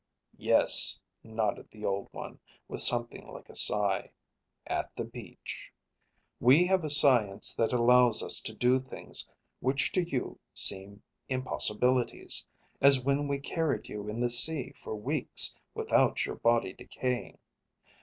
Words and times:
"Yes," 0.39 0.99
nodded 1.23 1.69
the 1.69 1.85
Old 1.85 2.07
One, 2.11 2.39
with 2.67 2.81
something 2.81 3.27
like 3.27 3.49
a 3.49 3.55
sigh, 3.55 4.09
"at 4.65 4.95
the 4.95 5.05
beach. 5.05 5.71
We 6.39 6.65
have 6.65 6.83
a 6.83 6.89
science 6.89 7.53
that 7.53 7.71
allows 7.71 8.23
us 8.23 8.41
to 8.45 8.55
do 8.55 8.79
things 8.79 9.29
which 9.59 9.91
to 9.91 10.01
you 10.01 10.39
seem 10.55 11.03
impossibilities, 11.29 12.47
as 12.81 12.99
when 13.03 13.27
we 13.27 13.37
carried 13.37 13.89
you 13.89 14.09
in 14.09 14.19
the 14.19 14.31
sea 14.31 14.73
for 14.75 14.95
weeks 14.95 15.55
without 15.75 16.25
your 16.25 16.37
body 16.37 16.73
decaying. 16.73 17.37